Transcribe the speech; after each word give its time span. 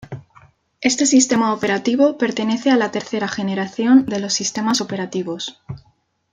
Este 0.81 1.05
sistema 1.05 1.53
operativo 1.53 2.17
pertenece 2.17 2.71
a 2.71 2.75
la 2.75 2.89
tercera 2.89 3.27
generación 3.27 4.07
de 4.07 4.19
los 4.19 4.33
sistemas 4.33 4.81
operativos. 4.81 5.61